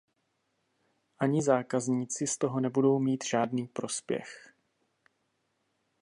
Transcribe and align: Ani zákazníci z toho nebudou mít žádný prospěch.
Ani 1.19 1.41
zákazníci 1.41 2.27
z 2.27 2.37
toho 2.37 2.59
nebudou 2.59 2.99
mít 2.99 3.23
žádný 3.25 3.67
prospěch. 3.67 4.53